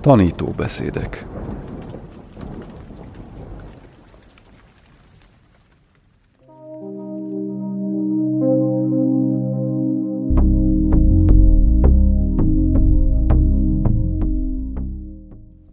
[0.00, 1.26] Tanító beszédek.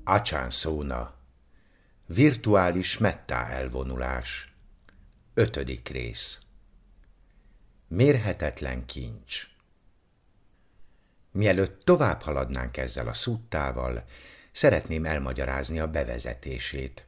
[0.04, 1.14] Acsán szóna.
[2.06, 4.54] Virtuális mettá elvonulás.
[5.34, 6.40] Ötödik rész.
[7.88, 9.57] Mérhetetlen kincs
[11.38, 14.04] Mielőtt tovább haladnánk ezzel a szuttával,
[14.52, 17.06] szeretném elmagyarázni a bevezetését,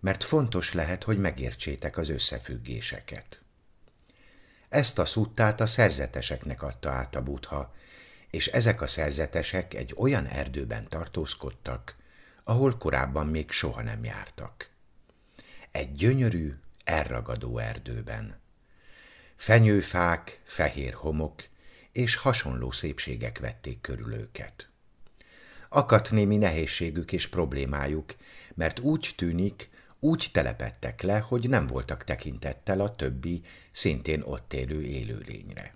[0.00, 3.40] mert fontos lehet, hogy megértsétek az összefüggéseket.
[4.68, 7.74] Ezt a szuttát a szerzeteseknek adta át a butha,
[8.30, 11.96] és ezek a szerzetesek egy olyan erdőben tartózkodtak,
[12.44, 14.68] ahol korábban még soha nem jártak.
[15.70, 18.40] Egy gyönyörű, elragadó erdőben.
[19.36, 21.50] Fenyőfák, fehér homok
[21.92, 24.68] és hasonló szépségek vették körül őket.
[25.68, 28.14] Akadt némi nehézségük és problémájuk,
[28.54, 34.82] mert úgy tűnik, úgy telepettek le, hogy nem voltak tekintettel a többi, szintén ott élő
[34.82, 35.74] élőlényre.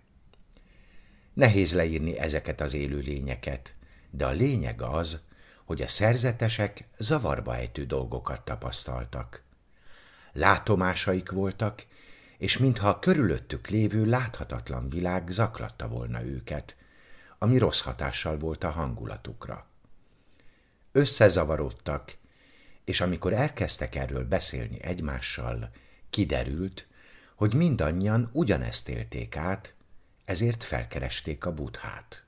[1.33, 3.75] Nehéz leírni ezeket az élőlényeket,
[4.11, 5.21] de a lényeg az,
[5.65, 9.43] hogy a szerzetesek zavarba ejtő dolgokat tapasztaltak.
[10.33, 11.87] Látomásaik voltak,
[12.39, 16.77] és mintha a körülöttük lévő láthatatlan világ zaklatta volna őket,
[17.39, 19.67] ami rossz hatással volt a hangulatukra.
[20.93, 22.17] Összezavarodtak,
[22.85, 25.71] és amikor elkezdtek erről beszélni egymással,
[26.11, 26.87] kiderült,
[27.35, 29.75] hogy mindannyian ugyanezt élték át,
[30.25, 32.25] ezért felkeresték a buthát.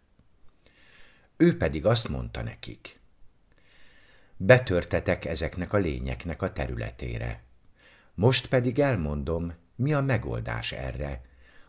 [1.37, 3.01] Ő pedig azt mondta nekik,
[4.37, 7.43] betörtetek ezeknek a lényeknek a területére.
[8.15, 11.21] Most pedig elmondom, mi a megoldás erre,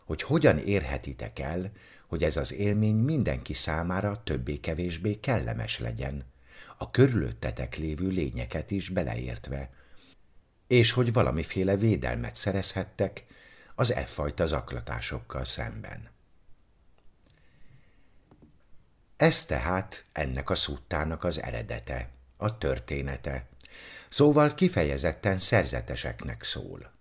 [0.04, 1.72] hogy hogyan érhetitek el,
[2.06, 6.24] hogy ez az élmény mindenki számára többé-kevésbé kellemes legyen,
[6.78, 9.70] a körülöttetek lévő lényeket is beleértve,
[10.66, 13.24] és hogy valamiféle védelmet szerezhettek
[13.74, 16.10] az e fajta zaklatásokkal szemben.
[19.16, 23.48] Ez tehát ennek a szuttának az eredete, a története,
[24.08, 26.98] szóval kifejezetten szerzeteseknek szól.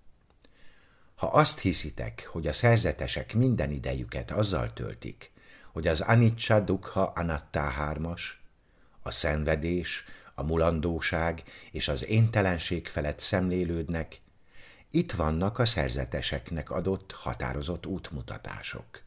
[1.20, 5.32] Ha azt hiszitek, hogy a szerzetesek minden idejüket azzal töltik,
[5.72, 8.42] hogy az Anicsa Dukha Anatta hármas,
[9.02, 10.04] a szenvedés,
[10.36, 14.20] a mulandóság és az éntelenség felett szemlélődnek,
[14.92, 19.02] itt vannak a szerzeteseknek adott határozott útmutatások.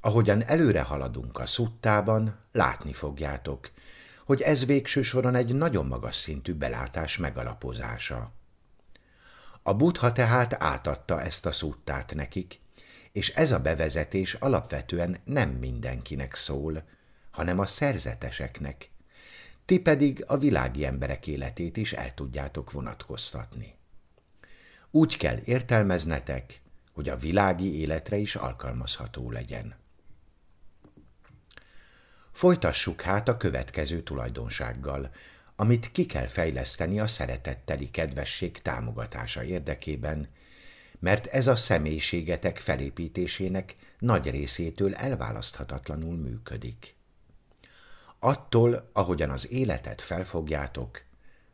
[0.00, 3.70] Ahogyan előre haladunk a szuttában, látni fogjátok,
[4.24, 8.36] hogy ez végső soron egy nagyon magas szintű belátás megalapozása.
[9.68, 12.60] A buddha tehát átadta ezt a szuttát nekik,
[13.12, 16.84] és ez a bevezetés alapvetően nem mindenkinek szól,
[17.30, 18.90] hanem a szerzeteseknek.
[19.64, 23.74] Ti pedig a világi emberek életét is el tudjátok vonatkoztatni.
[24.90, 26.60] Úgy kell értelmeznetek,
[26.92, 29.76] hogy a világi életre is alkalmazható legyen.
[32.32, 35.10] Folytassuk hát a következő tulajdonsággal,
[35.60, 40.28] amit ki kell fejleszteni a szeretetteli kedvesség támogatása érdekében,
[40.98, 46.94] mert ez a személyiségetek felépítésének nagy részétől elválaszthatatlanul működik.
[48.18, 51.02] Attól, ahogyan az életet felfogjátok,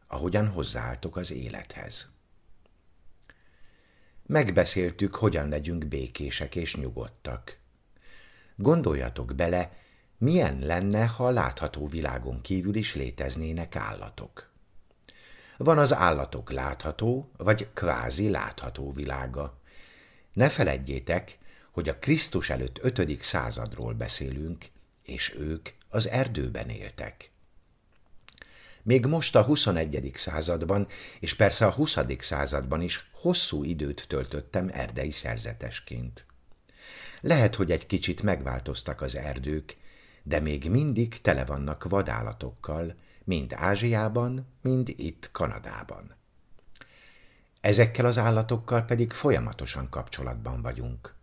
[0.07, 2.13] ahogyan hozzáálltok az élethez.
[4.27, 7.59] Megbeszéltük, hogyan legyünk békések és nyugodtak.
[8.57, 9.84] Gondoljatok bele,
[10.19, 14.53] milyen lenne, ha a látható világon kívül is léteznének állatok?
[15.57, 19.59] Van az állatok látható, vagy kvázi látható világa.
[20.33, 21.39] Ne feledjétek,
[21.71, 23.23] hogy a Krisztus előtt 5.
[23.23, 24.65] századról beszélünk,
[25.03, 27.31] és ők az erdőben éltek.
[28.83, 30.11] Még most a 21.
[30.15, 30.87] században,
[31.21, 31.99] és persze a 20.
[32.19, 36.27] században is hosszú időt töltöttem erdei szerzetesként.
[37.21, 39.77] Lehet, hogy egy kicsit megváltoztak az erdők,
[40.27, 42.95] de még mindig tele vannak vadállatokkal,
[43.25, 46.17] mind Ázsiában, mind itt Kanadában.
[47.61, 51.15] Ezekkel az állatokkal pedig folyamatosan kapcsolatban vagyunk.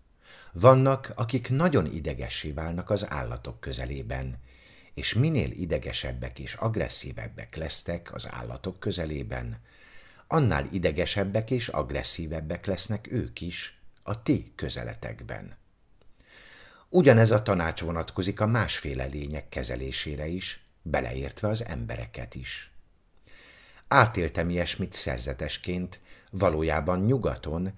[0.51, 4.39] Vannak, akik nagyon idegessé válnak az állatok közelében,
[4.93, 9.61] és minél idegesebbek és agresszívebbek lesztek az állatok közelében,
[10.27, 15.59] annál idegesebbek és agresszívebbek lesznek ők is a ti közeletekben.
[16.93, 22.71] Ugyanez a tanács vonatkozik a másféle lények kezelésére is, beleértve az embereket is.
[23.87, 25.99] Átéltem ilyesmit szerzetesként,
[26.31, 27.71] valójában nyugaton,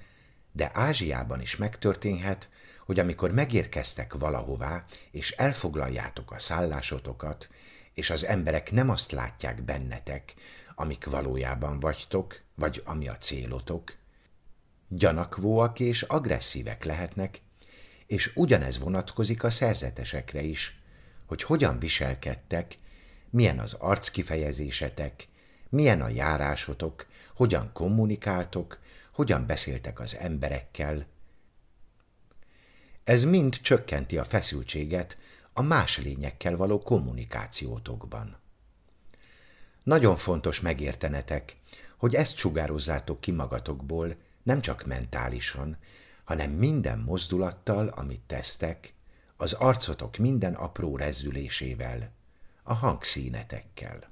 [0.52, 2.50] de Ázsiában is megtörténhet,
[2.86, 7.50] hogy amikor megérkeztek valahová, és elfoglaljátok a szállásotokat,
[7.94, 10.34] és az emberek nem azt látják bennetek,
[10.76, 13.96] amik valójában vagytok, vagy ami a célotok,
[14.88, 17.42] gyanakvóak és agresszívek lehetnek,
[18.08, 20.80] és ugyanez vonatkozik a szerzetesekre is,
[21.26, 22.76] hogy hogyan viselkedtek,
[23.30, 25.28] milyen az arckifejezésetek,
[25.70, 28.80] milyen a járásotok, hogyan kommunikáltok,
[29.12, 31.06] hogyan beszéltek az emberekkel.
[33.04, 35.18] Ez mind csökkenti a feszültséget
[35.54, 38.38] a más lényekkel való kommunikációtokban.
[39.84, 41.58] Nagyon fontos megértenetek,
[41.98, 45.78] hogy ezt sugározzátok ki magatokból, nem csak mentálisan,
[46.24, 48.94] hanem minden mozdulattal, amit tesztek,
[49.38, 52.12] az arcotok minden apró rezzülésével,
[52.64, 54.12] a hangszínetekkel.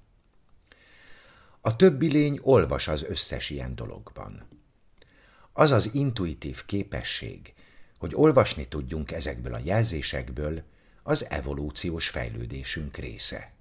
[1.62, 4.48] A többi lény olvas az összes ilyen dologban.
[5.54, 7.54] Az az intuitív képesség,
[7.98, 10.64] hogy olvasni tudjunk ezekből a jelzésekből,
[11.04, 13.52] az evolúciós fejlődésünk része.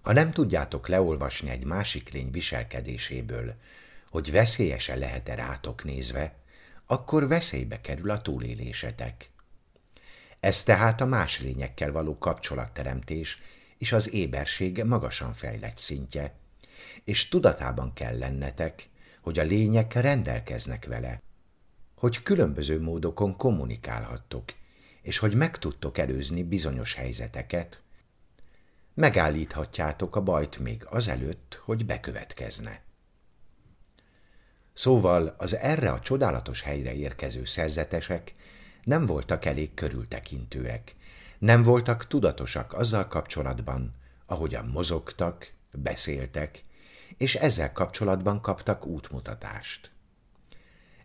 [0.00, 3.54] Ha nem tudjátok leolvasni egy másik lény viselkedéséből,
[4.06, 6.36] hogy veszélyese lehet-e rátok nézve,
[6.90, 9.30] akkor veszélybe kerül a túlélésetek.
[10.40, 13.38] Ez tehát a más lényekkel való kapcsolatteremtés
[13.78, 16.34] és az éberség magasan fejlett szintje,
[17.04, 18.88] és tudatában kell lennetek,
[19.20, 21.22] hogy a lények rendelkeznek vele,
[21.96, 24.44] hogy különböző módokon kommunikálhattok,
[25.02, 27.82] és hogy meg tudtok előzni bizonyos helyzeteket,
[28.94, 32.87] megállíthatjátok a bajt még azelőtt, hogy bekövetkezne.
[34.78, 38.34] Szóval az erre a csodálatos helyre érkező szerzetesek
[38.84, 40.94] nem voltak elég körültekintőek,
[41.38, 43.94] nem voltak tudatosak azzal kapcsolatban,
[44.26, 46.60] ahogyan mozogtak, beszéltek,
[47.16, 49.90] és ezzel kapcsolatban kaptak útmutatást.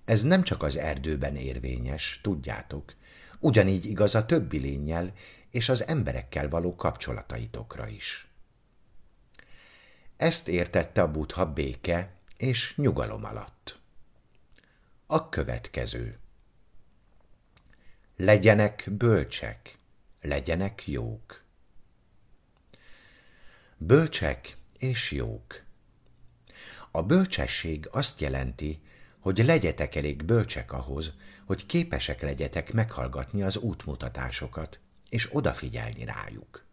[0.05, 2.93] Ez nem csak az erdőben érvényes, tudjátok,
[3.39, 5.13] ugyanígy igaz a többi lényel
[5.51, 8.27] és az emberekkel való kapcsolataitokra is.
[10.17, 13.79] Ezt értette a butha béke és nyugalom alatt.
[15.05, 16.19] A következő.
[18.17, 19.75] Legyenek bölcsek,
[20.21, 21.43] legyenek jók.
[23.77, 25.63] Bölcsek és jók.
[26.91, 28.81] A bölcsesség azt jelenti,
[29.19, 31.11] hogy legyetek elég bölcsek ahhoz,
[31.45, 34.79] hogy képesek legyetek meghallgatni az útmutatásokat,
[35.09, 36.65] és odafigyelni rájuk.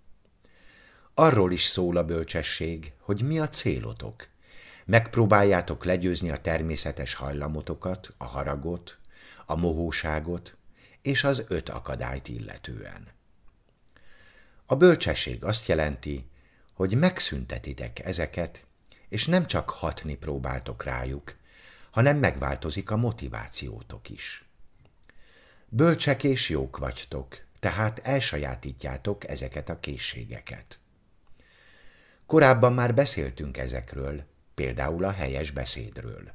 [1.14, 4.28] Arról is szól a bölcsesség, hogy mi a célotok.
[4.90, 8.98] Megpróbáljátok legyőzni a természetes hajlamotokat, a haragot,
[9.46, 10.56] a mohóságot
[11.02, 13.08] és az öt akadályt illetően.
[14.66, 16.30] A bölcsesség azt jelenti,
[16.74, 18.64] hogy megszüntetitek ezeket,
[19.08, 21.36] és nem csak hatni próbáltok rájuk,
[21.90, 24.44] hanem megváltozik a motivációtok is.
[25.68, 30.78] Bölcsek és jók vagytok, tehát elsajátítjátok ezeket a készségeket.
[32.26, 34.28] Korábban már beszéltünk ezekről,
[34.60, 36.32] például a helyes beszédről.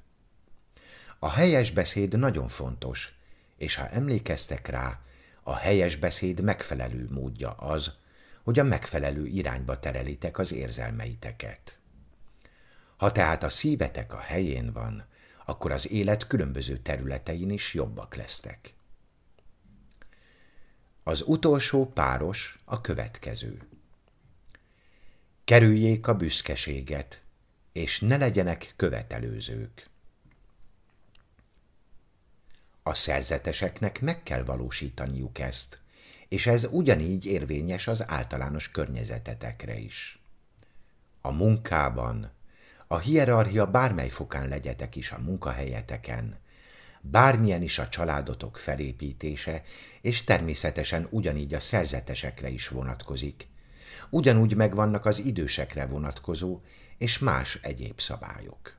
[1.19, 3.13] A helyes beszéd nagyon fontos,
[3.57, 4.99] és ha emlékeztek rá,
[5.43, 7.95] a helyes beszéd megfelelő módja az,
[8.43, 11.77] hogy a megfelelő irányba terelitek az érzelmeiteket.
[12.97, 15.05] Ha tehát a szívetek a helyén van,
[15.45, 18.73] akkor az élet különböző területein is jobbak lesztek.
[21.03, 23.67] Az utolsó páros a következő.
[25.43, 27.24] Kerüljék a büszkeséget,
[27.75, 29.89] és ne legyenek követelőzők.
[32.83, 35.79] A szerzeteseknek meg kell valósítaniuk ezt,
[36.27, 40.19] és ez ugyanígy érvényes az általános környezetetekre is.
[41.21, 42.31] A munkában,
[42.87, 46.39] a hierarchia bármely fokán legyetek is a munkahelyeteken,
[47.01, 49.61] bármilyen is a családotok felépítése,
[50.01, 53.47] és természetesen ugyanígy a szerzetesekre is vonatkozik.
[54.09, 56.61] Ugyanúgy megvannak az idősekre vonatkozó
[56.97, 58.75] és más egyéb szabályok.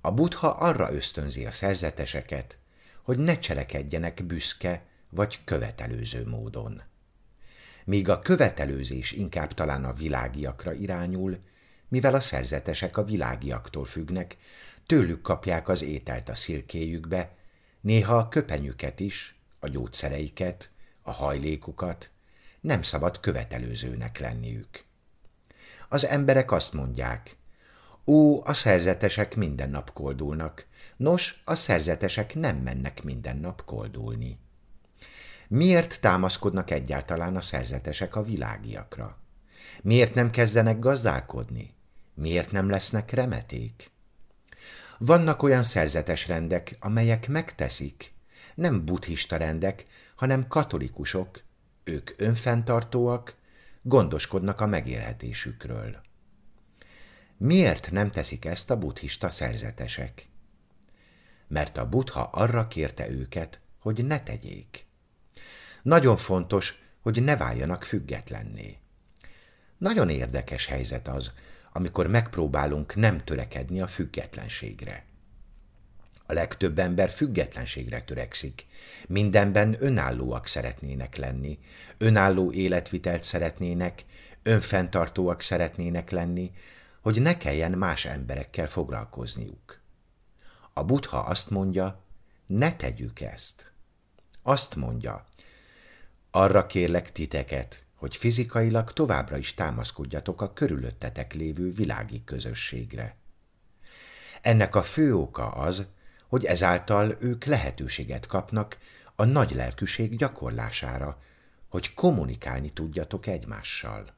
[0.00, 2.58] A buddha arra ösztönzi a szerzeteseket,
[3.02, 6.82] hogy ne cselekedjenek büszke vagy követelőző módon.
[7.84, 11.38] Míg a követelőzés inkább talán a világiakra irányul,
[11.88, 14.36] mivel a szerzetesek a világiaktól függnek,
[14.86, 17.34] tőlük kapják az ételt a szilkéjükbe,
[17.80, 20.70] néha a köpenyüket is, a gyógyszereiket,
[21.02, 22.10] a hajlékukat,
[22.60, 24.84] nem szabad követelőzőnek lenniük.
[25.88, 27.36] Az emberek azt mondják,
[28.06, 30.66] ó, a szerzetesek minden nap koldulnak,
[30.96, 34.38] nos, a szerzetesek nem mennek minden nap koldulni.
[35.48, 39.18] Miért támaszkodnak egyáltalán a szerzetesek a világiakra?
[39.82, 41.74] Miért nem kezdenek gazdálkodni?
[42.14, 43.90] Miért nem lesznek remeték?
[44.98, 48.12] Vannak olyan szerzetes rendek, amelyek megteszik,
[48.54, 51.42] nem buddhista rendek, hanem katolikusok,
[51.84, 53.34] ők önfenntartóak,
[53.86, 56.00] gondoskodnak a megélhetésükről.
[57.36, 60.28] Miért nem teszik ezt a buddhista szerzetesek?
[61.48, 64.86] Mert a buddha arra kérte őket, hogy ne tegyék.
[65.82, 68.78] Nagyon fontos, hogy ne váljanak függetlenné.
[69.78, 71.32] Nagyon érdekes helyzet az,
[71.72, 75.04] amikor megpróbálunk nem törekedni a függetlenségre.
[76.26, 78.66] A legtöbb ember függetlenségre törekszik.
[79.08, 81.58] Mindenben önállóak szeretnének lenni,
[81.98, 84.04] önálló életvitelt szeretnének,
[84.42, 86.52] önfenntartóak szeretnének lenni,
[87.00, 89.80] hogy ne kelljen más emberekkel foglalkozniuk.
[90.72, 92.00] A buddha azt mondja,
[92.46, 93.70] ne tegyük ezt.
[94.42, 95.24] Azt mondja,
[96.30, 103.16] arra kérlek titeket, hogy fizikailag továbbra is támaszkodjatok a körülöttetek lévő világi közösségre.
[104.42, 105.86] Ennek a fő oka az,
[106.28, 108.78] hogy ezáltal ők lehetőséget kapnak
[109.14, 111.18] a nagy lelkűség gyakorlására,
[111.68, 114.14] hogy kommunikálni tudjatok egymással.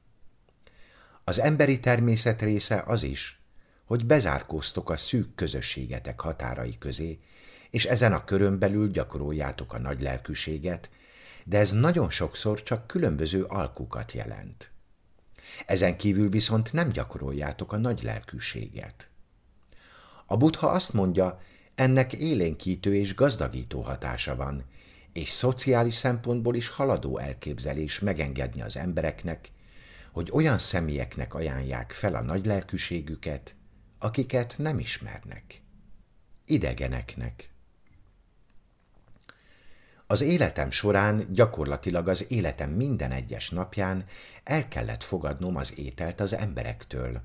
[1.24, 3.40] Az emberi természet része az is,
[3.84, 7.18] hogy bezárkóztok a szűk közösségetek határai közé,
[7.70, 10.90] és ezen a körön belül gyakoroljátok a nagy lelkűséget,
[11.44, 14.70] de ez nagyon sokszor csak különböző alkukat jelent.
[15.66, 19.08] Ezen kívül viszont nem gyakoroljátok a nagy lelkűséget.
[20.26, 21.40] A buddha azt mondja,
[21.78, 24.64] ennek élénkítő és gazdagító hatása van,
[25.12, 29.50] és szociális szempontból is haladó elképzelés megengedni az embereknek,
[30.12, 33.54] hogy olyan személyeknek ajánlják fel a nagy lelkűségüket,
[33.98, 35.62] akiket nem ismernek.
[36.44, 37.50] Idegeneknek.
[40.06, 44.04] Az életem során, gyakorlatilag az életem minden egyes napján
[44.44, 47.22] el kellett fogadnom az ételt az emberektől.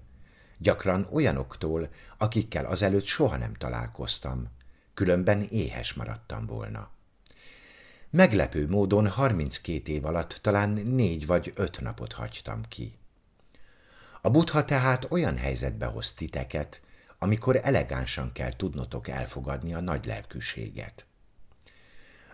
[0.63, 4.47] Gyakran olyanoktól, akikkel azelőtt soha nem találkoztam,
[4.93, 6.89] különben éhes maradtam volna.
[8.09, 12.97] Meglepő módon 32 év alatt talán négy vagy öt napot hagytam ki.
[14.21, 16.81] A buddha tehát olyan helyzetbe hoz titeket,
[17.19, 21.05] amikor elegánsan kell tudnotok elfogadni a nagy lelkűséget.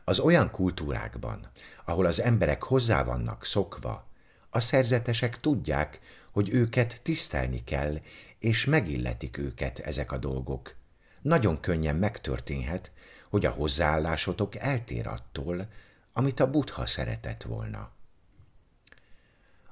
[0.03, 1.48] Az olyan kultúrákban,
[1.86, 4.09] ahol az emberek hozzá vannak szokva,
[4.50, 6.00] a szerzetesek tudják,
[6.32, 8.00] hogy őket tisztelni kell,
[8.39, 10.75] és megilletik őket ezek a dolgok.
[11.22, 12.91] Nagyon könnyen megtörténhet,
[13.29, 15.68] hogy a hozzáállásotok eltér attól,
[16.13, 17.91] amit a buddha szeretett volna.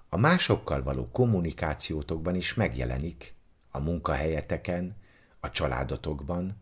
[0.09, 3.33] A másokkal való kommunikációtokban is megjelenik,
[3.71, 4.95] a munkahelyeteken,
[5.39, 6.61] a családotokban,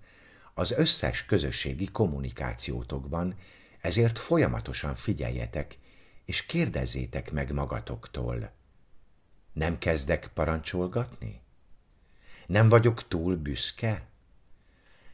[0.53, 3.35] az összes közösségi kommunikációtokban,
[3.81, 5.77] ezért folyamatosan figyeljetek,
[6.25, 8.51] és kérdezzétek meg magatoktól.
[9.53, 11.41] Nem kezdek parancsolgatni?
[12.45, 14.07] Nem vagyok túl büszke?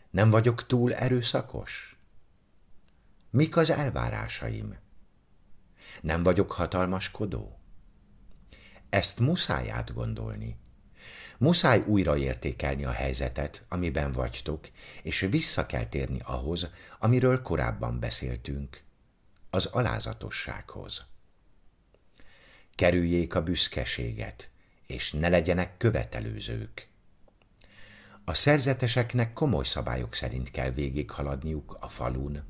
[0.09, 1.97] Nem vagyok túl erőszakos?
[3.29, 4.77] Mik az elvárásaim?
[6.01, 7.59] Nem vagyok hatalmaskodó?
[8.89, 10.59] Ezt muszáj átgondolni.
[11.37, 14.69] Muszáj újraértékelni a helyzetet, amiben vagytok,
[15.01, 18.83] és vissza kell térni ahhoz, amiről korábban beszéltünk,
[19.53, 21.05] az alázatossághoz.
[22.75, 24.49] Kerüljék a büszkeséget,
[24.87, 26.87] és ne legyenek követelőzők.
[28.25, 32.43] A szerzeteseknek komoly szabályok szerint kell végighaladniuk a falun,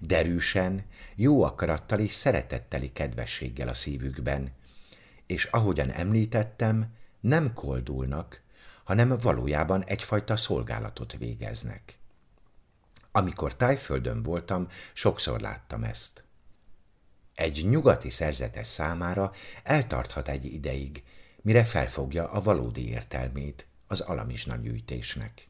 [0.00, 0.84] derűsen,
[1.14, 4.52] jó akarattal és szeretetteli kedvességgel a szívükben,
[5.26, 8.42] és ahogyan említettem, nem koldulnak,
[8.84, 11.98] hanem valójában egyfajta szolgálatot végeznek.
[13.12, 16.25] Amikor tájföldön voltam, sokszor láttam ezt.
[17.36, 21.02] Egy nyugati szerzetes számára eltarthat egy ideig,
[21.42, 25.48] mire felfogja a valódi értelmét az alamizsna gyűjtésnek.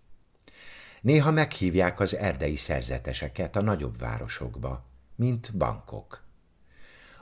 [1.00, 6.24] Néha meghívják az erdei szerzeteseket a nagyobb városokba, mint bankok.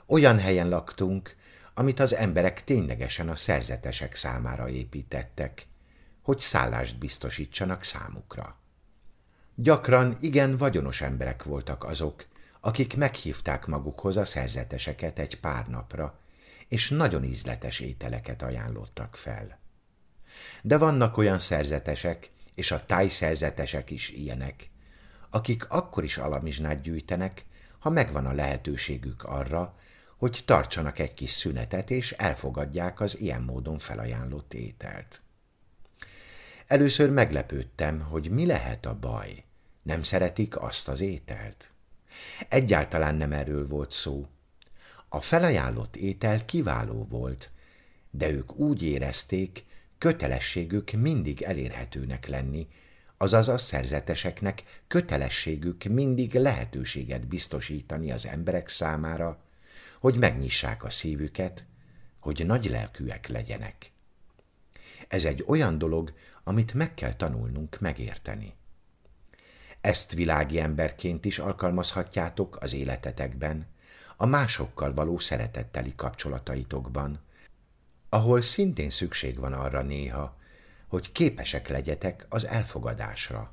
[0.05, 1.35] Olyan helyen laktunk,
[1.73, 5.67] amit az emberek ténylegesen a szerzetesek számára építettek,
[6.21, 8.57] hogy szállást biztosítsanak számukra.
[9.55, 12.25] Gyakran igen vagyonos emberek voltak azok,
[12.65, 16.19] akik meghívták magukhoz a szerzeteseket egy pár napra,
[16.67, 19.59] és nagyon ízletes ételeket ajánlottak fel.
[20.61, 24.69] De vannak olyan szerzetesek, és a tájszerzetesek is ilyenek,
[25.29, 27.45] akik akkor is alamizsnát gyűjtenek,
[27.79, 29.77] ha megvan a lehetőségük arra,
[30.17, 35.21] hogy tartsanak egy kis szünetet, és elfogadják az ilyen módon felajánlott ételt.
[36.67, 39.43] Először meglepődtem, hogy mi lehet a baj.
[39.81, 41.69] Nem szeretik azt az ételt?
[42.49, 44.27] Egyáltalán nem erről volt szó.
[45.09, 47.49] A felajánlott étel kiváló volt,
[48.09, 49.65] de ők úgy érezték,
[49.97, 52.67] kötelességük mindig elérhetőnek lenni,
[53.17, 59.43] azaz a szerzeteseknek kötelességük mindig lehetőséget biztosítani az emberek számára,
[59.99, 61.65] hogy megnyissák a szívüket,
[62.19, 63.91] hogy nagy lelkűek legyenek.
[65.07, 68.53] Ez egy olyan dolog, amit meg kell tanulnunk megérteni.
[69.85, 73.67] Ezt világi emberként is alkalmazhatjátok az életetekben,
[74.17, 77.19] a másokkal való szeretetteli kapcsolataitokban,
[78.09, 80.37] ahol szintén szükség van arra néha,
[80.87, 83.51] hogy képesek legyetek az elfogadásra.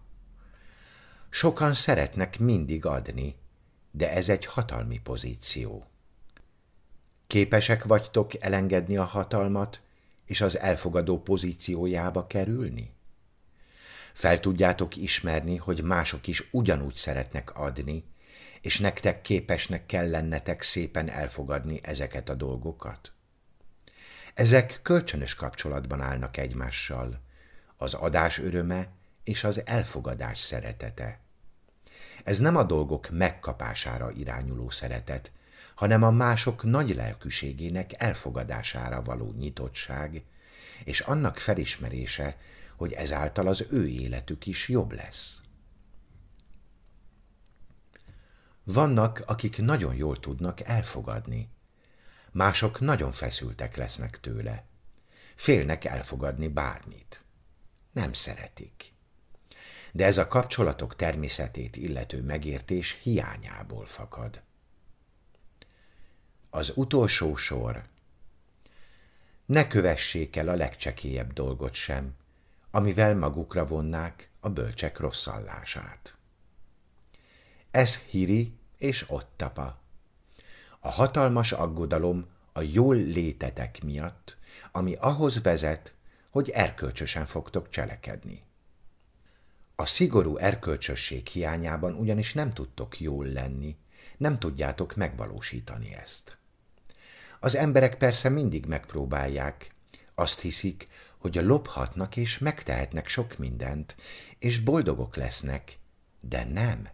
[1.31, 3.37] Sokan szeretnek mindig adni,
[3.91, 5.85] de ez egy hatalmi pozíció.
[7.27, 9.81] Képesek vagytok elengedni a hatalmat,
[10.25, 12.93] és az elfogadó pozíciójába kerülni?
[14.12, 18.04] Fel tudjátok ismerni, hogy mások is ugyanúgy szeretnek adni,
[18.61, 23.12] és nektek képesnek kell lennetek szépen elfogadni ezeket a dolgokat?
[24.35, 27.21] Ezek kölcsönös kapcsolatban állnak egymással,
[27.76, 28.88] az adás öröme
[29.25, 31.21] és az elfogadás szeretete.
[32.25, 35.33] Ez nem a dolgok megkapására irányuló szeretet,
[35.75, 40.23] hanem a mások nagy lelkűségének elfogadására való nyitottság,
[40.85, 42.37] és annak felismerése,
[42.83, 45.41] hogy ezáltal az ő életük is jobb lesz.
[48.65, 51.49] Vannak, akik nagyon jól tudnak elfogadni.
[52.33, 54.65] Mások nagyon feszültek lesznek tőle.
[55.35, 57.25] Félnek elfogadni bármit.
[57.93, 58.93] Nem szeretik.
[59.93, 64.43] De ez a kapcsolatok természetét illető megértés hiányából fakad.
[66.51, 67.83] Az utolsó sor.
[69.47, 72.21] Ne kövessék el a legcsekélyebb dolgot sem,
[72.75, 76.14] amivel magukra vonnák a bölcsek rosszallását.
[77.71, 79.81] Ez Hiri és Ottapa.
[80.81, 84.37] A hatalmas aggodalom a jól létetek miatt,
[84.73, 85.95] ami ahhoz vezet,
[86.31, 88.43] hogy erkölcsösen fogtok cselekedni.
[89.76, 93.76] A szigorú erkölcsösség hiányában ugyanis nem tudtok jól lenni,
[94.17, 96.37] nem tudjátok megvalósítani ezt.
[97.41, 99.75] Az emberek persze mindig megpróbálják,
[100.15, 100.89] azt hiszik,
[101.23, 103.97] hogy a lophatnak és megtehetnek sok mindent,
[104.39, 105.78] és boldogok lesznek,
[106.21, 106.89] de nem,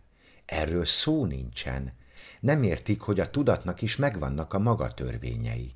[0.44, 1.92] erről szó nincsen.
[2.40, 5.74] Nem értik, hogy a tudatnak is megvannak a maga törvényei,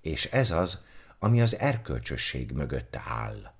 [0.00, 0.82] és ez az,
[1.18, 3.52] ami az erkölcsösség mögött áll.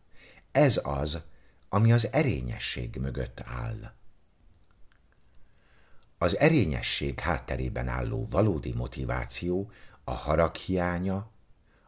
[0.53, 1.23] Ez az,
[1.69, 3.93] ami az erényesség mögött áll.
[6.19, 9.71] Az erényesség hátterében álló valódi motiváció
[10.05, 11.31] a harag hiánya,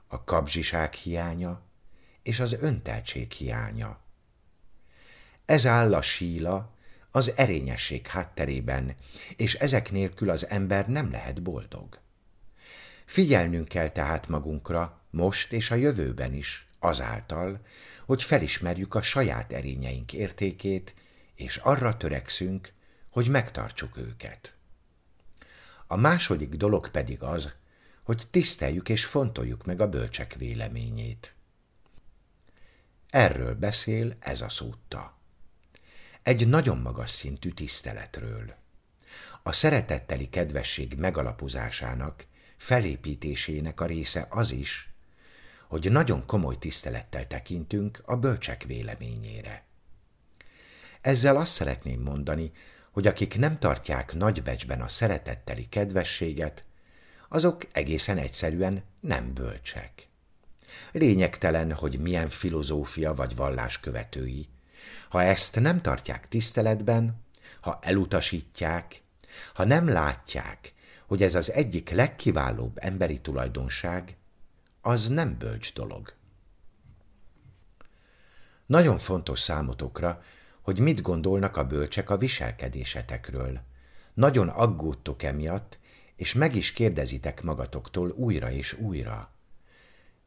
[0.06, 1.64] a kapzsiság hiánya
[2.26, 3.98] és az önteltség hiánya.
[5.44, 6.74] Ez áll a síla
[7.10, 8.94] az erényesség hátterében,
[9.36, 12.00] és ezek nélkül az ember nem lehet boldog.
[13.04, 17.60] Figyelnünk kell tehát magunkra, most és a jövőben is, azáltal,
[18.06, 20.94] hogy felismerjük a saját erényeink értékét,
[21.34, 22.72] és arra törekszünk,
[23.10, 24.54] hogy megtartsuk őket.
[25.86, 27.52] A második dolog pedig az,
[28.02, 31.35] hogy tiszteljük és fontoljuk meg a bölcsek véleményét.
[33.10, 35.16] Erről beszél ez a szútta.
[36.22, 38.54] Egy nagyon magas szintű tiszteletről.
[39.42, 44.90] A szeretetteli kedvesség megalapozásának, felépítésének a része az is,
[45.68, 49.64] hogy nagyon komoly tisztelettel tekintünk a bölcsek véleményére.
[51.00, 52.52] Ezzel azt szeretném mondani,
[52.90, 56.64] hogy akik nem tartják nagy becsben a szeretetteli kedvességet,
[57.28, 60.05] azok egészen egyszerűen nem bölcsek.
[60.92, 64.48] Lényegtelen, hogy milyen filozófia vagy vallás követői.
[65.08, 67.24] Ha ezt nem tartják tiszteletben,
[67.60, 69.02] ha elutasítják,
[69.54, 70.72] ha nem látják,
[71.06, 74.16] hogy ez az egyik legkiválóbb emberi tulajdonság,
[74.80, 76.14] az nem bölcs dolog.
[78.66, 80.22] Nagyon fontos számotokra,
[80.62, 83.60] hogy mit gondolnak a bölcsek a viselkedésetekről.
[84.14, 85.78] Nagyon aggódtok emiatt,
[86.16, 89.35] és meg is kérdezitek magatoktól újra és újra.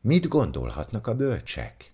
[0.02, 1.94] Mit gondolhatnak a bölcsek?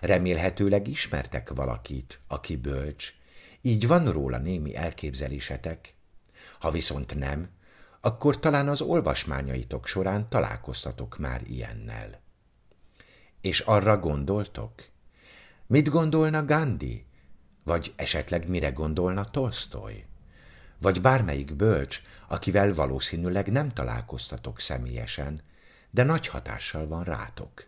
[0.00, 3.14] Remélhetőleg ismertek valakit, aki bölcs,
[3.60, 5.94] így van róla némi elképzelésetek.
[6.58, 7.48] Ha viszont nem,
[8.00, 12.20] akkor talán az olvasmányaitok során találkoztatok már ilyennel.
[13.40, 14.72] És arra gondoltok?
[15.66, 17.04] Mit gondolna Gandhi?
[17.64, 20.04] Vagy esetleg mire gondolna Tolstoy?
[20.78, 25.40] Vagy bármelyik bölcs, akivel valószínűleg nem találkoztatok személyesen,
[25.90, 27.66] de nagy hatással van rátok.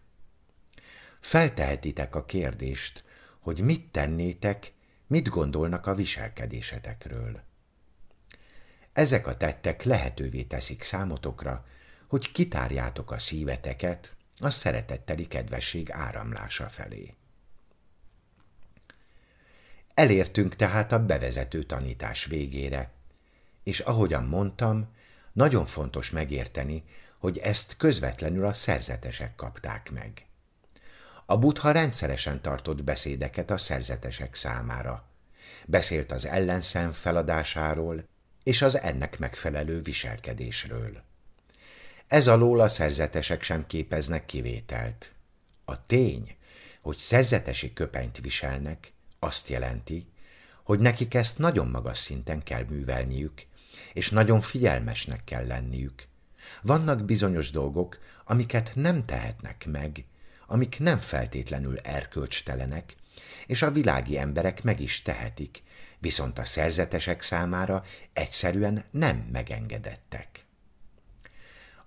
[1.20, 3.04] Feltehetitek a kérdést,
[3.40, 4.72] hogy mit tennétek,
[5.06, 7.42] mit gondolnak a viselkedésetekről.
[8.92, 11.66] Ezek a tettek lehetővé teszik számotokra,
[12.06, 17.14] hogy kitárjátok a szíveteket a szeretetteli kedvesség áramlása felé.
[19.94, 22.90] Elértünk tehát a bevezető tanítás végére,
[23.62, 24.94] és ahogyan mondtam,
[25.32, 26.84] nagyon fontos megérteni,
[27.18, 30.26] hogy ezt közvetlenül a szerzetesek kapták meg.
[31.26, 35.04] A buddha rendszeresen tartott beszédeket a szerzetesek számára.
[35.66, 38.04] Beszélt az ellenszem feladásáról
[38.42, 41.02] és az ennek megfelelő viselkedésről.
[42.06, 45.12] Ez alól a szerzetesek sem képeznek kivételt.
[45.64, 46.36] A tény,
[46.80, 50.06] hogy szerzetesi köpenyt viselnek, azt jelenti,
[50.62, 53.42] hogy nekik ezt nagyon magas szinten kell művelniük,
[53.92, 56.07] és nagyon figyelmesnek kell lenniük.
[56.62, 60.04] Vannak bizonyos dolgok, amiket nem tehetnek meg,
[60.46, 62.96] amik nem feltétlenül erkölcstelenek,
[63.46, 65.62] és a világi emberek meg is tehetik,
[65.98, 67.82] viszont a szerzetesek számára
[68.12, 70.44] egyszerűen nem megengedettek.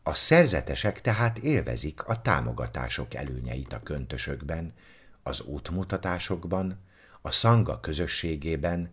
[0.03, 4.73] A szerzetesek tehát élvezik a támogatások előnyeit a köntösökben,
[5.23, 6.79] az útmutatásokban,
[7.21, 8.91] a szanga közösségében,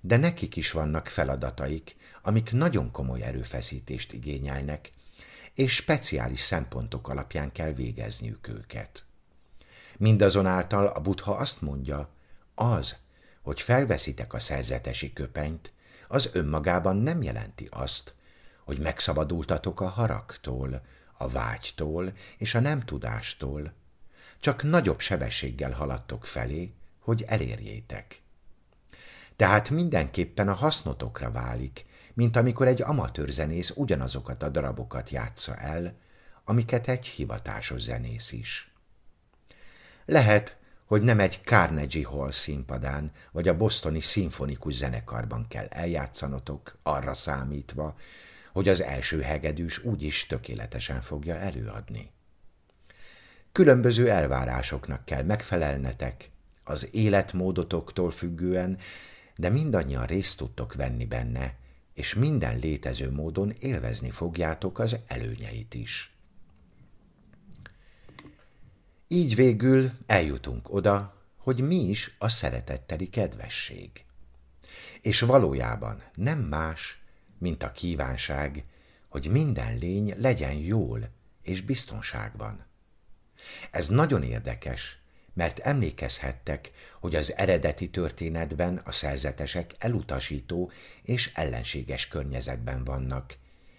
[0.00, 4.90] de nekik is vannak feladataik, amik nagyon komoly erőfeszítést igényelnek,
[5.54, 9.04] és speciális szempontok alapján kell végezniük őket.
[9.96, 12.08] Mindazonáltal a buddha azt mondja,
[12.54, 12.96] az,
[13.42, 15.72] hogy felveszitek a szerzetesi köpenyt,
[16.08, 18.14] az önmagában nem jelenti azt,
[18.64, 20.82] hogy megszabadultatok a haragtól,
[21.16, 23.72] a vágytól és a nem tudástól,
[24.40, 28.22] csak nagyobb sebességgel haladtok felé, hogy elérjétek.
[29.36, 35.96] Tehát mindenképpen a hasznotokra válik, mint amikor egy amatőr zenész ugyanazokat a darabokat játsza el,
[36.44, 38.72] amiket egy hivatásos zenész is.
[40.04, 47.14] Lehet, hogy nem egy Carnegie Hall színpadán, vagy a bostoni szimfonikus zenekarban kell eljátszanotok, arra
[47.14, 47.96] számítva,
[48.52, 52.10] hogy az első hegedűs úgyis tökéletesen fogja előadni.
[53.52, 56.30] Különböző elvárásoknak kell megfelelnetek,
[56.64, 58.78] az életmódotoktól függően,
[59.36, 61.54] de mindannyian részt tudtok venni benne,
[61.94, 66.14] és minden létező módon élvezni fogjátok az előnyeit is.
[69.08, 74.04] Így végül eljutunk oda, hogy mi is a szeretetteli kedvesség.
[75.00, 77.02] És valójában nem más,
[77.38, 78.64] mint a kívánság,
[79.08, 81.10] hogy minden lény legyen jól
[81.42, 82.66] és biztonságban.
[83.70, 84.98] Ez nagyon érdekes,
[85.34, 86.70] mert emlékezhettek,
[87.00, 90.70] hogy az eredeti történetben a szerzetesek elutasító
[91.02, 93.34] és ellenséges környezetben vannak,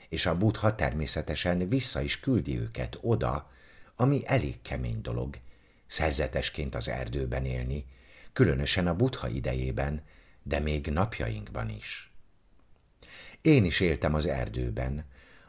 [0.10, 3.52] és a buddha természetesen vissza is küldi őket oda,
[3.96, 5.38] ami elég kemény dolog,
[5.88, 7.86] szerzetesként az erdőben élni,
[8.34, 10.04] különösen a buddha idejében,
[10.44, 12.12] de még napjainkban is.
[13.42, 15.06] Én is éltem az erdőben,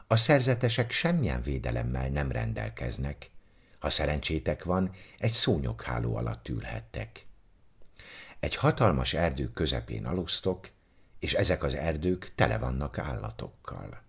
[0.06, 3.30] a szerzetesek semmilyen védelemmel nem rendelkeznek,
[3.78, 7.26] ha szerencsétek van, egy szúnyogháló alatt ülhettek.
[8.40, 10.68] Egy hatalmas erdő közepén alusztok,
[11.18, 14.02] és ezek az erdők tele vannak állatokkal.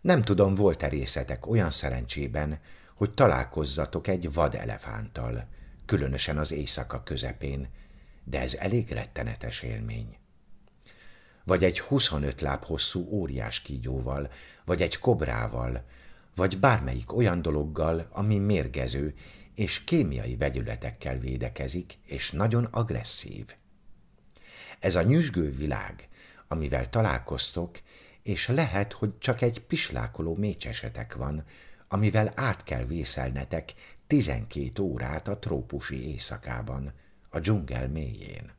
[0.00, 2.60] Nem tudom, volt-e részetek olyan szerencsében,
[2.94, 5.48] hogy találkozzatok egy vad elefánttal,
[5.86, 7.68] különösen az éjszaka közepén,
[8.24, 10.16] de ez elég rettenetes élmény.
[11.44, 14.30] Vagy egy 25 láb hosszú óriás kígyóval,
[14.64, 15.84] vagy egy kobrával,
[16.34, 19.14] vagy bármelyik olyan dologgal, ami mérgező,
[19.54, 23.54] és kémiai vegyületekkel védekezik, és nagyon agresszív.
[24.78, 26.08] Ez a nyüzsgő világ,
[26.48, 27.78] amivel találkoztok,
[28.22, 31.44] és lehet, hogy csak egy pislákoló mécsesetek van,
[31.88, 33.72] amivel át kell vészelnetek
[34.06, 36.92] tizenkét órát a trópusi éjszakában,
[37.28, 38.52] a dzsungel mélyén.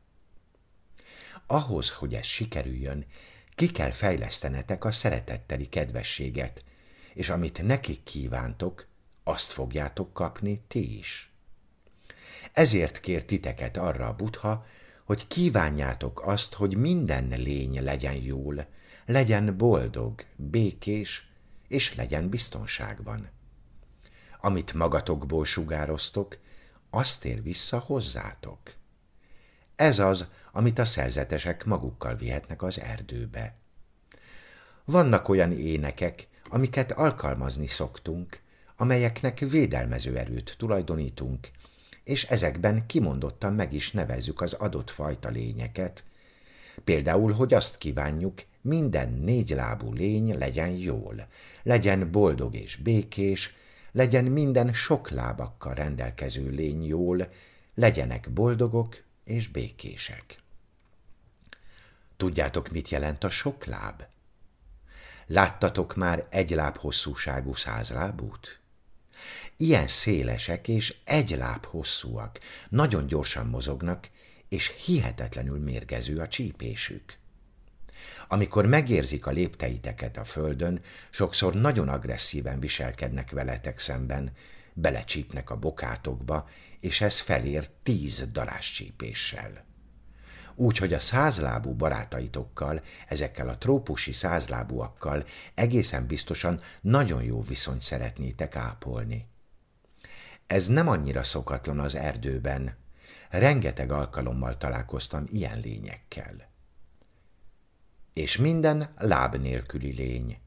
[1.46, 3.06] Ahhoz, hogy ez sikerüljön,
[3.54, 6.64] ki kell fejlesztenetek a szeretetteli kedvességet,
[7.14, 8.86] és amit nekik kívántok,
[9.24, 11.32] azt fogjátok kapni ti is.
[12.52, 14.66] Ezért kér titeket arra a butha,
[15.04, 18.66] hogy kívánjátok azt, hogy minden lény legyen jól,
[19.06, 21.28] legyen boldog, békés,
[21.68, 23.30] és legyen biztonságban.
[24.40, 26.38] Amit magatokból sugároztok,
[26.90, 28.60] azt ér vissza hozzátok.
[29.76, 33.56] Ez az, amit a szerzetesek magukkal vihetnek az erdőbe.
[34.84, 38.40] Vannak olyan énekek, amiket alkalmazni szoktunk,
[38.76, 41.50] amelyeknek védelmező erőt tulajdonítunk,
[42.04, 46.04] és ezekben kimondottan meg is nevezzük az adott fajta lényeket,
[46.84, 51.26] például, hogy azt kívánjuk, minden négylábú lény legyen jól,
[51.62, 53.54] legyen boldog és békés,
[53.92, 57.28] legyen minden sok lábakkal rendelkező lény jól,
[57.74, 60.38] legyenek boldogok és békések.
[62.16, 64.02] Tudjátok, mit jelent a sok láb?
[65.26, 68.60] Láttatok már egy láb hosszúságú százlábút?
[69.56, 74.08] Ilyen szélesek és egy láb hosszúak, nagyon gyorsan mozognak,
[74.48, 77.18] és hihetetlenül mérgező a csípésük.
[78.28, 84.32] Amikor megérzik a lépteiteket a földön, sokszor nagyon agresszíven viselkednek veletek szemben,
[84.72, 86.48] belecsípnek a bokátokba,
[86.80, 89.64] és ez felér tíz darás csípéssel.
[90.54, 98.56] Úgy, hogy a százlábú barátaitokkal, ezekkel a trópusi százlábúakkal egészen biztosan nagyon jó viszonyt szeretnétek
[98.56, 99.26] ápolni.
[100.46, 102.76] Ez nem annyira szokatlan az erdőben.
[103.30, 106.48] Rengeteg alkalommal találkoztam ilyen lényekkel.
[108.12, 110.38] És minden láb nélküli lény.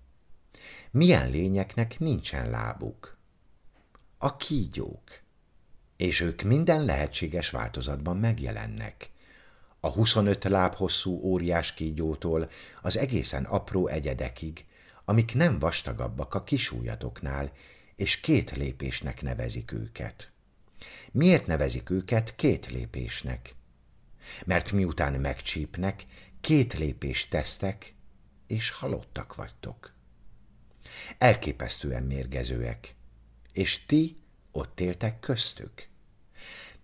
[0.91, 3.17] Milyen lényeknek nincsen lábuk?
[4.17, 5.21] A kígyók.
[5.97, 9.11] És ők minden lehetséges változatban megjelennek.
[9.87, 12.49] A 25 láb hosszú óriás kígyótól
[12.81, 14.65] az egészen apró egyedekig,
[15.05, 17.51] amik nem vastagabbak a kisújatoknál,
[17.95, 20.31] és két lépésnek nevezik őket.
[21.11, 23.55] Miért nevezik őket két lépésnek?
[24.45, 26.05] Mert miután megcsípnek,
[26.41, 27.93] két lépést tesztek,
[28.47, 29.93] és halottak vagytok.
[31.17, 32.95] Elképesztően mérgezőek,
[33.51, 34.17] és ti
[34.51, 35.87] ott éltek köztük.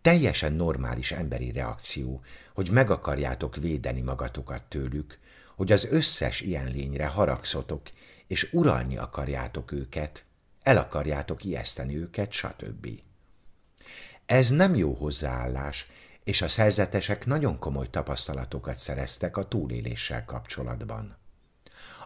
[0.03, 2.21] Teljesen normális emberi reakció,
[2.53, 5.19] hogy meg akarjátok védeni magatokat tőlük,
[5.55, 7.81] hogy az összes ilyen lényre haragszotok,
[8.27, 10.25] és uralni akarjátok őket,
[10.63, 12.87] el akarjátok ijeszteni őket, stb.
[14.25, 15.87] Ez nem jó hozzáállás,
[16.23, 21.17] és a szerzetesek nagyon komoly tapasztalatokat szereztek a túléléssel kapcsolatban.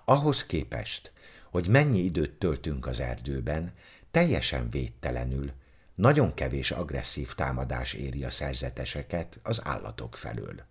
[0.05, 1.11] Ahhoz képest,
[1.51, 3.73] hogy mennyi időt töltünk az erdőben,
[4.11, 5.51] teljesen védtelenül,
[5.97, 10.65] nagyon kevés agresszív támadás éri a szerzeteseket az állatok felől.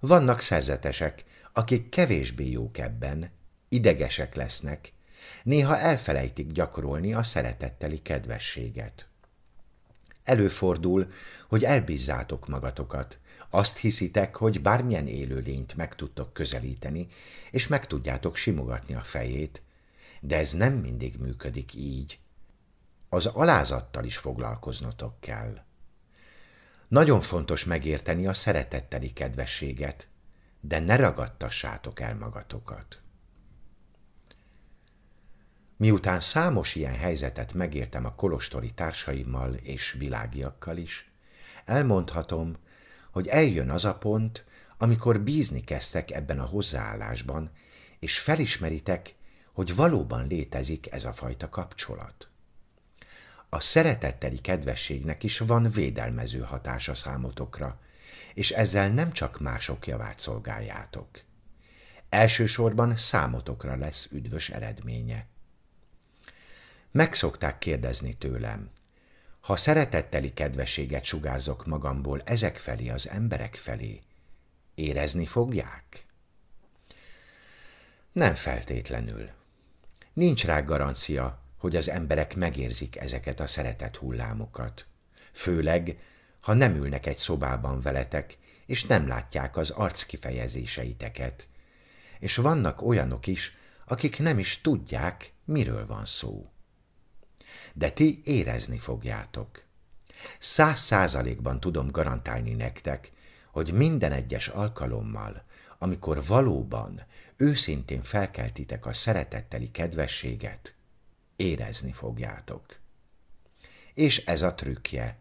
[0.00, 3.30] Vannak szerzetesek, akik kevésbé jók ebben,
[3.68, 4.92] idegesek lesznek,
[5.42, 9.08] néha elfelejtik gyakorolni a szeretetteli kedvességet.
[10.24, 11.12] Előfordul,
[11.48, 13.18] hogy elbízzátok magatokat,
[13.50, 17.08] azt hiszitek, hogy bármilyen élőlényt meg tudtok közelíteni,
[17.50, 19.62] és meg tudjátok simogatni a fejét,
[20.20, 22.18] de ez nem mindig működik így.
[23.14, 25.64] Az alázattal is foglalkoznotok kell.
[26.88, 30.08] Nagyon fontos megérteni a szeretetteli kedvességet,
[30.60, 33.02] de ne ragadtassátok el magatokat.
[35.76, 41.04] Miután számos ilyen helyzetet megértem a kolostori társaimmal és világiakkal is,
[41.64, 42.56] elmondhatom,
[43.10, 44.44] hogy eljön az a pont,
[44.78, 47.50] amikor bízni kezdtek ebben a hozzáállásban,
[47.98, 49.14] és felismeritek,
[49.52, 52.28] hogy valóban létezik ez a fajta kapcsolat.
[53.54, 57.80] A szeretetteli kedvességnek is van védelmező hatása számotokra,
[58.34, 61.08] és ezzel nem csak mások javát szolgáljátok.
[62.08, 65.26] Elsősorban számotokra lesz üdvös eredménye.
[66.90, 68.70] Meg szokták kérdezni tőlem,
[69.40, 74.00] ha szeretetteli kedvességet sugárzok magamból ezek felé az emberek felé,
[74.74, 76.06] érezni fogják?
[78.12, 79.30] Nem feltétlenül.
[80.12, 84.86] Nincs rá garancia, hogy az emberek megérzik ezeket a szeretet hullámokat.
[85.32, 85.98] Főleg,
[86.40, 91.46] ha nem ülnek egy szobában veletek, és nem látják az arckifejezéseiteket.
[92.18, 96.48] És vannak olyanok is, akik nem is tudják, miről van szó
[97.72, 99.64] de ti érezni fogjátok.
[100.38, 103.10] Száz százalékban tudom garantálni nektek,
[103.50, 105.44] hogy minden egyes alkalommal,
[105.78, 107.02] amikor valóban,
[107.36, 110.74] őszintén felkeltitek a szeretetteli kedvességet,
[111.36, 112.78] érezni fogjátok.
[113.94, 115.18] És ez a trükkje.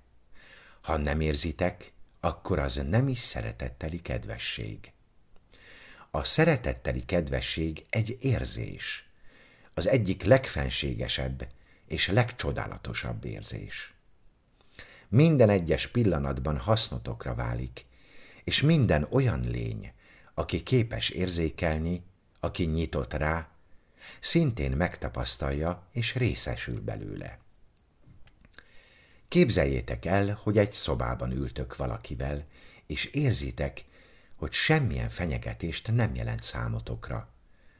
[0.81, 4.91] Ha nem érzitek, akkor az nem is szeretetteli kedvesség.
[6.11, 9.09] A szeretetteli kedvesség egy érzés,
[9.73, 11.47] az egyik legfenségesebb
[11.87, 13.93] és legcsodálatosabb érzés.
[15.07, 17.85] Minden egyes pillanatban hasznotokra válik,
[18.43, 19.91] és minden olyan lény,
[20.33, 22.03] aki képes érzékelni,
[22.39, 23.52] aki nyitott rá,
[24.19, 27.39] szintén megtapasztalja és részesül belőle.
[29.27, 32.45] Képzeljétek el, hogy egy szobában ültök valakivel,
[32.85, 33.85] és érzitek,
[34.35, 37.33] hogy semmilyen fenyegetést nem jelent számotokra,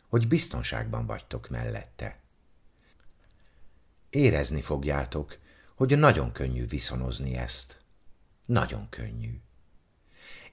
[0.08, 2.24] hogy biztonságban vagytok mellette
[4.14, 5.38] érezni fogjátok,
[5.76, 7.82] hogy nagyon könnyű viszonozni ezt.
[8.46, 9.42] Nagyon könnyű.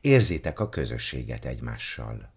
[0.00, 2.32] Érzitek a közösséget egymással.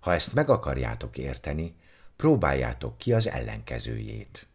[0.00, 1.74] Ha ezt meg akarjátok érteni,
[2.20, 4.46] próbáljátok ki az ellenkezőjét.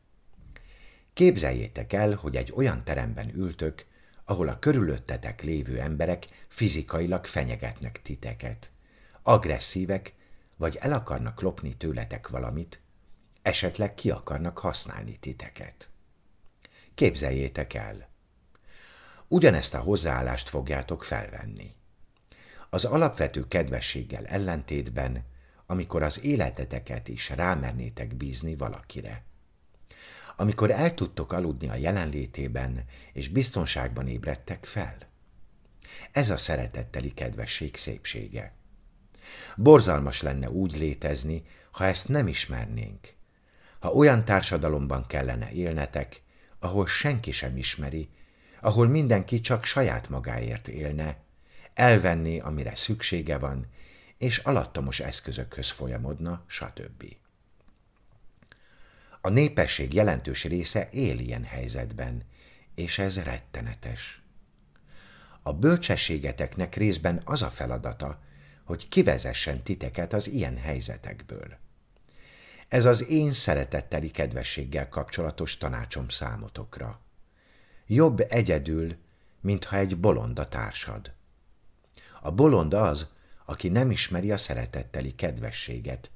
[1.13, 3.85] Képzeljétek el, hogy egy olyan teremben ültök,
[4.25, 8.69] ahol a körülöttetek lévő emberek fizikailag fenyegetnek titeket.
[9.21, 10.13] Agresszívek,
[10.55, 12.79] vagy el akarnak lopni tőletek valamit,
[13.41, 15.89] esetleg ki akarnak használni titeket.
[16.95, 18.09] Képzeljétek el.
[19.27, 21.73] Ugyanezt a hozzáállást fogjátok felvenni.
[22.69, 25.25] Az alapvető kedvességgel ellentétben,
[25.65, 29.23] amikor az életeteket is rámernétek bízni valakire.
[30.35, 34.97] Amikor el tudtok aludni a jelenlétében, és biztonságban ébredtek fel.
[36.11, 38.53] Ez a szeretetteli kedvesség szépsége.
[39.55, 43.13] Borzalmas lenne úgy létezni, ha ezt nem ismernénk.
[43.79, 46.21] Ha olyan társadalomban kellene élnetek,
[46.59, 48.09] ahol senki sem ismeri,
[48.61, 51.17] ahol mindenki csak saját magáért élne,
[51.73, 53.65] elvenni, amire szüksége van,
[54.17, 57.03] és alattomos eszközökhöz folyamodna, stb.
[59.21, 62.23] A népesség jelentős része él ilyen helyzetben,
[62.75, 64.21] és ez rettenetes.
[65.41, 68.19] A bölcsességeteknek részben az a feladata,
[68.63, 71.57] hogy kivezessen titeket az ilyen helyzetekből.
[72.67, 76.99] Ez az én szeretetteli kedvességgel kapcsolatos tanácsom számotokra.
[77.87, 78.97] Jobb egyedül,
[79.41, 81.13] mintha egy bolonda társad.
[82.21, 83.07] A bolond az,
[83.45, 86.11] aki nem ismeri a szeretetteli kedvességet.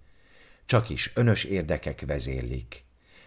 [0.65, 2.83] Csak is önös érdekek vezérlik.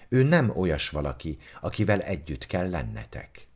[0.09, 3.47] Ő nem olyas valaki, akivel együtt kell lennetek.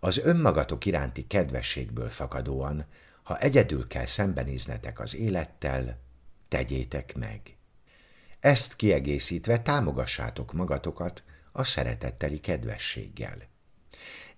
[0.00, 2.86] Az önmagatok iránti kedvességből fakadóan,
[3.22, 6.00] ha egyedül kell szembenéznetek az élettel,
[6.48, 7.56] tegyétek meg.
[8.40, 11.22] Ezt kiegészítve támogassátok magatokat
[11.52, 13.50] a szeretetteli kedvességgel.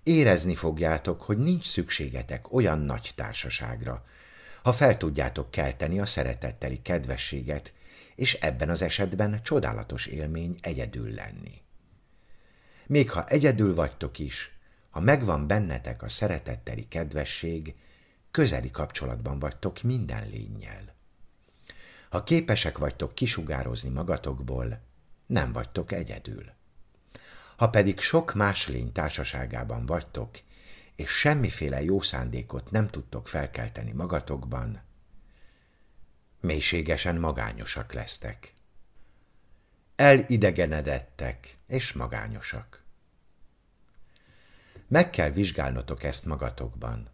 [0.02, 4.04] Érezni fogjátok, hogy nincs szükségetek olyan nagy társaságra,
[4.64, 7.72] ha fel tudjátok kelteni a szeretetteli kedvességet,
[8.14, 11.62] és ebben az esetben csodálatos élmény egyedül lenni.
[12.86, 14.58] Még ha egyedül vagytok is,
[14.90, 17.74] ha megvan bennetek a szeretetteli kedvesség,
[18.30, 20.94] közeli kapcsolatban vagytok minden lényel.
[22.08, 24.80] Ha képesek vagytok kisugározni magatokból,
[25.26, 26.44] nem vagytok egyedül.
[27.56, 30.30] Ha pedig sok más lény társaságában vagytok,
[30.96, 34.82] és semmiféle jó szándékot nem tudtok felkelteni magatokban,
[36.40, 38.54] mélységesen magányosak lesztek.
[39.96, 42.82] Elidegenedettek és magányosak.
[44.88, 47.08] Meg kell vizsgálnotok ezt magatokban,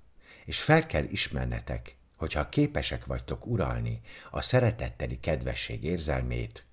[0.44, 6.64] és fel kell ismernetek, hogyha képesek vagytok uralni a szeretetteli kedvesség érzelmét,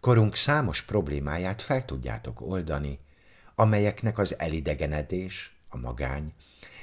[0.00, 2.98] korunk számos problémáját fel tudjátok oldani,
[3.54, 6.34] amelyeknek az elidegenedés, a magány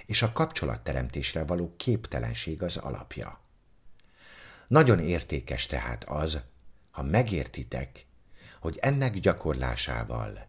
[0.06, 3.40] és a kapcsolatteremtésre való képtelenség az alapja.
[4.68, 6.40] Nagyon értékes tehát az,
[6.92, 8.06] ha megértitek,
[8.60, 10.48] hogy ennek gyakorlásával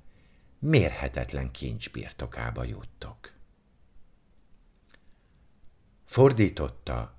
[0.59, 3.33] mérhetetlen kincs birtokába juttok.
[6.05, 7.18] Fordította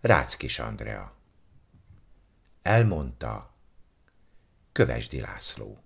[0.00, 1.16] Ráckis Andrea.
[2.62, 3.54] Elmondta
[4.72, 5.82] Kövesdi László.